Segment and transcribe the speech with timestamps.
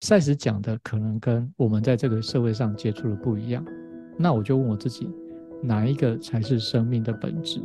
[0.00, 3.64] 赛斯讲的可能跟我们在这个社会上接触的不一样，
[4.16, 5.10] 那我就问我自己，
[5.60, 7.60] 哪一个才是生命的本质？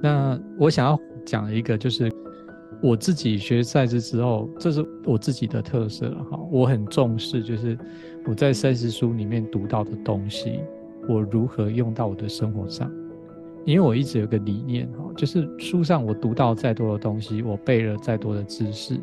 [0.00, 2.08] 那我想要讲一个，就是
[2.80, 6.38] 我自己学赛斯之后，这是我自己的特色哈。
[6.48, 7.76] 我很重视，就是
[8.24, 10.60] 我在赛斯书里面读到的东西，
[11.08, 12.88] 我如何用到我的生活上。
[13.66, 18.96] 因为我一直有个理念哈，就是书上我读到再多的东西，我背了再多的知识，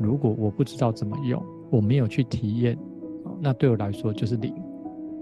[0.00, 2.76] 如果我不知道怎么用，我没有去体验，
[3.40, 4.52] 那对我来说就是零，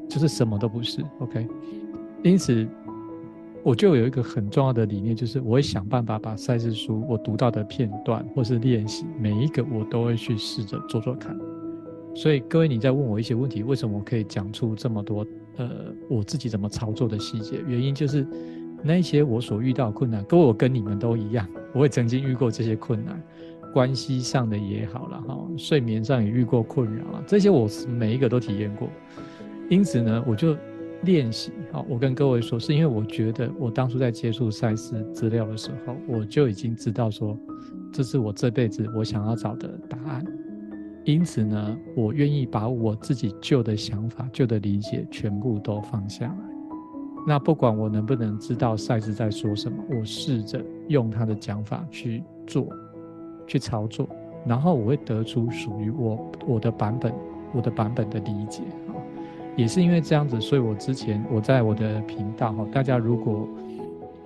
[0.08, 1.04] 就是什么都不是。
[1.18, 1.46] OK，
[2.22, 2.66] 因此
[3.62, 11.36] 我就有一个很重要的理念，就是我会想办法把赛事书我读到的片段或是练习，每一个我都会去试着做做看。
[12.14, 15.26] 所以各位你在问我一些问题，为什么我可以讲出这么多
[15.58, 15.68] 呃
[16.08, 17.62] 我自己怎么操作的细节？
[17.68, 18.26] 原因就是。
[18.82, 23.22] 那些我所遇到困难，跟我跟你们都一样，我也曾经遇过这些困难，
[23.72, 28.88] 关系上的也好了哈，睡眠上也遇过困扰了，这些我每一个都体验过。
[29.68, 30.56] 因此呢，我就
[31.02, 37.38] 练习好，我跟各位说，是因为我觉得我当初在接触赛事资料的时候，我就已经知道说，
[37.92, 40.24] 这是我这辈子我想要找的答案。
[41.04, 46.47] 因此呢，我愿意把我自己旧的想法、旧的理解全部都放下来。
[47.28, 52.66] 那不管我能不能知道赛斯在说什么，我试着用他的讲法去做，
[53.46, 54.08] 去操作，
[54.46, 57.12] 然后我会得出属于我我的版本，
[57.52, 58.96] 我的版本的理解啊。
[59.56, 63.46] 也是因为这样子，所以我之前我在我的频道哈，大家如果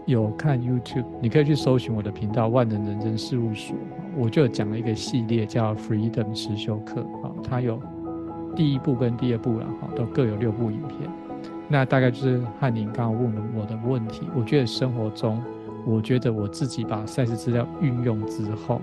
[0.07, 3.75] 有看 YouTube，你可以去搜寻我的频道“万能人生事务所”，
[4.17, 7.81] 我就讲了一个系列叫 “Freedom 实修课”啊，它有
[8.55, 11.11] 第一部跟第二部了哈，都各有六部影片。
[11.73, 14.29] 那大概就是汉宁刚刚问了我的问题。
[14.37, 15.43] 我觉得生活中，
[15.87, 18.79] 我觉得我自己把赛事资料运用之后，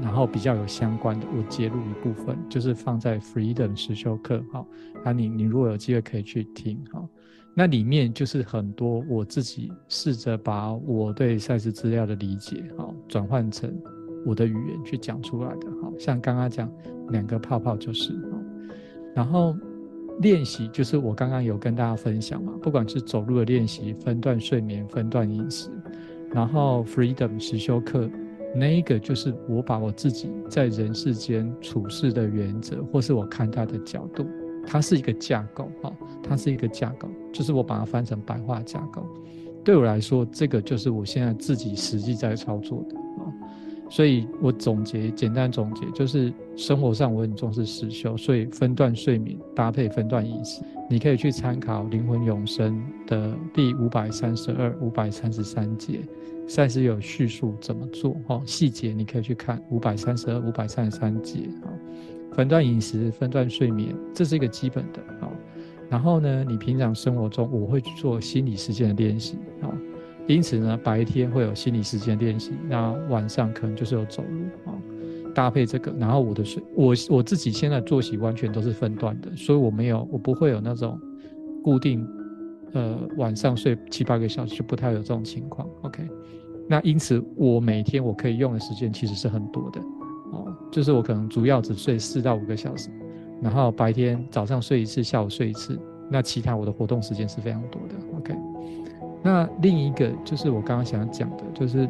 [0.00, 4.40] 然后比较有相关的，我揭露一部分，就是放在 Freedom 实修课。
[4.52, 4.64] 好，
[5.04, 6.78] 那你，你如果有机会可以去听。
[6.92, 7.04] 哈，
[7.56, 13.68] 那里面就是很多我自己试着把我对赛事资料的理解，哈，转换成
[14.24, 15.66] 我的语言去讲出来的。
[15.82, 16.70] 好像刚刚讲
[17.08, 18.12] 两个泡泡就是，
[19.12, 19.56] 然后。
[20.20, 25.68] 练习就是我刚刚有跟大家分享嘛，不管是走路的练习、分段睡眠、分段饮食，
[26.30, 28.08] 然后 Freedom 实修课，
[28.54, 34.26] 那一个就是我把我自己在人世间处事的原则，或是我看待的角度，
[34.66, 35.90] 它是一个架构啊，
[36.22, 39.04] 它是一个架构，就是我把它翻成白话架构，
[39.64, 42.96] 对我来说，这个就是我现在自己实际在操作的。
[43.92, 56.00] 所以我总结，简单总结就是生活上我很重视实修，所以分段睡眠搭配分段饮食，你可以去参考《灵魂永生》的第五百三十二、五百三十三节，
[56.48, 61.68] 赛斯有叙述怎么做哦，细节你可以去看五百三十二、五百三十三节啊。
[62.32, 65.30] 分段饮食、分段睡眠，这是一个基本的啊。
[65.90, 69.68] 然后呢，你平常生活中我会去做心理实践的练习啊。
[70.32, 74.72] 因此呢，白天会有心理时间练习，那晚上可能就是有走路啊，
[75.34, 75.92] 搭配这个。
[75.98, 80.98] 然后我的睡，我我自己现在作息完全都是分段的，所以我没有，我不会有那种
[81.62, 82.06] 固定，
[82.72, 85.68] 呃，晚上睡七八个小时就不太有这种情况。
[85.82, 86.02] OK，
[86.68, 89.80] 那因此我每天我可以用的时间其实是很多的，
[90.32, 92.88] 哦，就是我可能主要只睡四到五个小时，
[93.42, 95.78] 然后白天早上睡一次，下午睡一次，
[96.10, 97.94] 那其他我的活动时间是非常多的。
[98.16, 98.34] OK。
[99.22, 101.88] 那另一个就是我刚刚想讲的，就是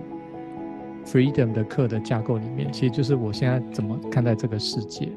[1.06, 5.08] freedom 的课的架构里面，其实就是我现在怎么看待这个世界，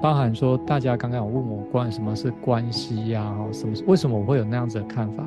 [0.00, 5.26] 包含说大家刚刚有问我关于什么是关系呀，什么为什么我会有那样子的看法，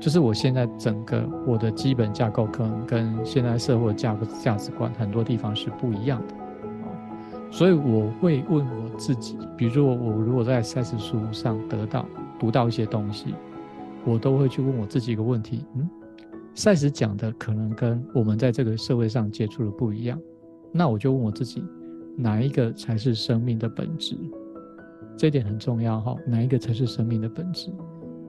[0.00, 6.90] 就是我现在整个我的基本架构可能跟现在社会价价值观很多地方是不一样的啊，
[7.48, 12.04] 所以我会问我自己，比如说我如果在赛事书上得到
[12.40, 13.34] 读到一些东西。
[14.08, 15.88] 我都会去问我自己一个问题：嗯，
[16.54, 20.18] 赛斯讲的可能跟我们在这个社会上接触的不一样，
[20.72, 21.62] 那我就问我自己，
[22.16, 24.16] 哪一个才是生命的本质？
[25.16, 27.70] 这点很重要哈，哪一个才是生命的本质？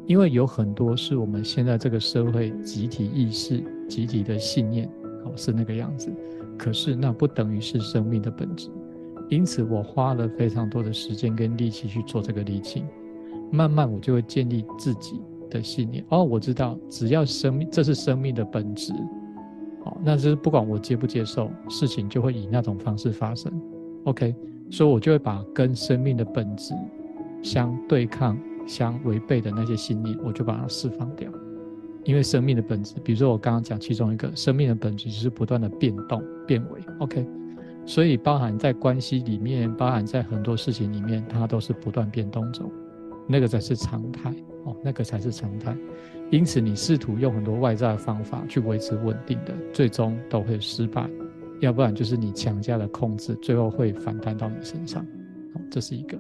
[0.06, 4.90] 因为有很多是我们现在这个社会集体意识、集体的信念，
[5.24, 6.12] 哦，是那个样子，
[6.58, 8.70] 可是那不等于是生命的本质。
[9.30, 12.84] 因此，我花了非常多的时间跟力气去做这个理清，
[13.52, 15.22] 慢慢我就会建立自己。
[15.50, 16.04] 的信念。
[16.10, 18.94] 哦，我知道，只要生命，这是生命的本质，
[19.84, 23.52] 哦，那就是不管我接不接受，事情就会以那种方式发生
[24.06, 24.36] ，OK，
[24.70, 26.74] 所以我就会把跟生命的本质
[27.42, 28.38] 相对抗、
[28.68, 31.32] 相违背的那些信念，我就把它释放掉，
[32.06, 37.28] 因为生命的本质，比如说我刚刚讲其中一个，生命的本质就是不断的变动、变为，OK。
[37.86, 42.70] 所以包含在关系里面，包含在很多事情里面，它都是不断变动中，
[43.28, 44.32] 那个才是常态。
[44.66, 45.76] 哦，那个才是常态。
[46.32, 51.10] 因此，你试图用很多外在的方法去维持稳定的，最终都会失败。
[51.60, 55.04] 要不然就是你强加的控制，最后会反弹到你身上。
[55.56, 56.18] 哦，这是一个。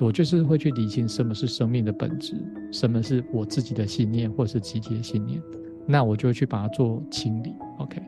[0.00, 2.34] 我就是会去理清什么是生命的本质，
[2.72, 5.40] 什么是我自己的信念或是集体的信念，
[5.86, 7.54] 那我就会去把它做清理。
[7.78, 8.02] OK。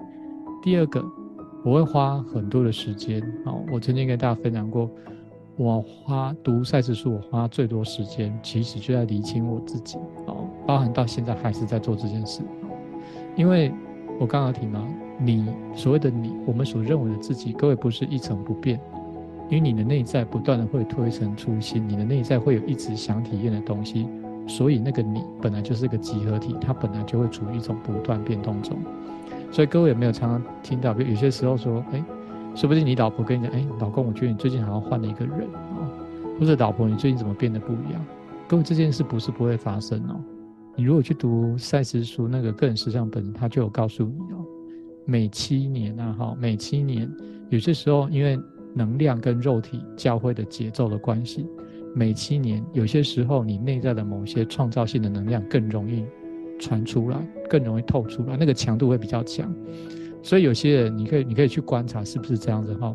[0.63, 1.05] 第二个，
[1.65, 3.23] 我会花很多的时间。
[3.45, 4.91] 哦，我曾经跟大家分享过，
[5.57, 9.97] 我花读赛事书，我花最多时间，其实就在理清我自己。
[10.27, 12.43] 哦，包含到现在还是在做这件事。
[13.37, 13.73] 因为
[14.21, 14.87] 我刚刚提到，
[15.19, 18.79] 你所谓的你，我们所认为的自己，各位不是一成不变。
[19.49, 24.07] 因为你的内在不断的会推陈出新，你的内在会有一直想体验的东西，
[24.47, 28.77] 所以那个你本来就是个集合体，它本来就会处于一种不断变动中。
[29.51, 32.05] 所以各位有没有常常听到，有些时候说，哎，
[32.57, 35.87] 说不定你老婆跟你讲，哎，老公，我觉得你最近好像换了一个人啊，
[36.41, 38.05] 或者老婆，你最近怎么变得不一样？
[38.49, 40.19] 各位这件事不是不会发生哦。
[40.75, 44.43] 你如果去读赛斯书那个个人实相本，他就有告诉你哦，
[45.05, 47.09] 每七年啊，哈，每七年，
[47.51, 48.39] 有些时候因为。
[48.79, 51.47] 能量跟肉体交汇的节奏的关系，
[51.95, 56.05] 每七年有些时候你内在的某些创造性的能量更容易
[56.59, 57.17] 传出来，
[57.49, 59.51] 更容易透出来，那个强度会比较强。
[60.27, 62.93] 所以有些人你可以你可以去观察是不是这样子哈，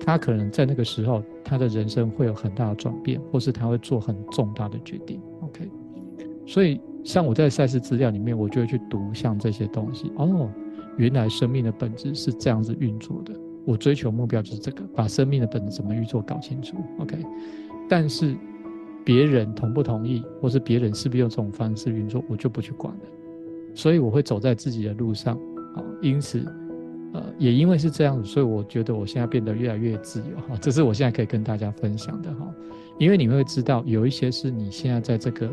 [0.00, 5.18] 他可能在那个时候他的人生会有很大的转变，或是他会做很重大的决定。
[5.40, 5.66] OK，
[6.44, 10.50] 所以像我在赛事资料里面，我就会去读像这些东西哦，
[10.98, 13.32] 原来生命的本质是这样子运作的。
[13.64, 16.76] 我追求目标就是这个，把生命的本质怎么运作搞清楚。
[16.98, 17.16] OK，
[17.88, 18.36] 但是
[19.02, 23.00] 别人同不同意，或是别人是不是用这种方式运作，我就不去管了。
[23.74, 25.34] 所以我会走在自己的路上。
[25.74, 26.46] 啊，因此，
[27.14, 30.36] 呃，也因为是这样子，所以我觉得我现在变得越来越自由。
[30.48, 32.34] 哈，这是我现在可以跟大家分享的。
[32.34, 32.52] 哈，
[32.98, 35.48] 因为你会知道，有一些是你现在在这个，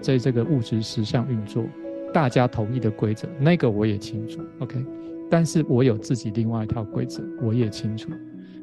[0.00, 1.64] 在这个物质实相运作，
[2.12, 4.40] 大家同意的规则，那个我也清楚。
[4.58, 4.84] OK。
[5.30, 8.10] 但是我有自己另外一套规则，我也清楚。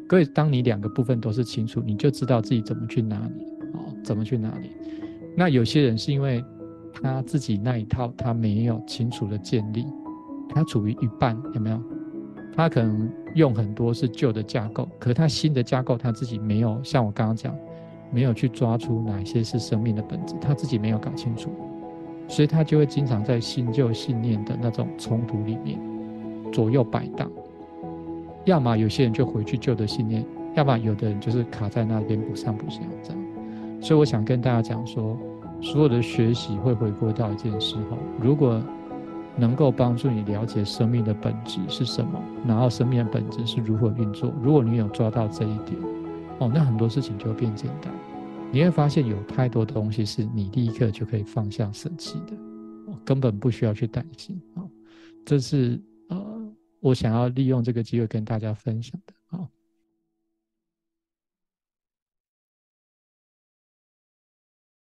[0.07, 4.69] 各位，当你两个部分都是清楚，你就知道自己怎么去哪里啊，怎么去哪里。
[5.35, 6.43] 那有些人是因为
[6.93, 9.85] 他自己那一套他没有清楚的建立，
[10.49, 11.81] 他处于一半，有没有？
[12.55, 17.55] 他可能用很多是旧的架构，可他新的架构他自己没有，像我刚刚讲，
[18.11, 21.49] 没有去抓出哪些是生命的本质，他自己没有搞清楚，
[22.27, 25.79] 所以他就会经常在新旧信念的那种冲突里面。
[26.51, 27.31] 左右摆荡，
[28.43, 33.23] 要么有些人就回去旧的信念，要么有的人就是卡在那边不上不下这样。
[33.81, 35.17] 所以我想跟大家讲说，
[35.61, 38.61] 所有的学习会回归到一件事后，如果
[39.37, 45.77] 能够帮助你了解生命的本质是什么，然后生命的本质是如何运作，如果你有抓到这一点，
[46.39, 47.93] 哦，那很多事情就会变简单。
[48.51, 52.33] 你会发现有太多的东西是你立刻就可以放下舍弃的，
[53.05, 54.63] 根本不需要去担心啊，
[55.25, 56.41] 这是呃。
[56.83, 59.13] 我想要利用这个机会跟大家分享的。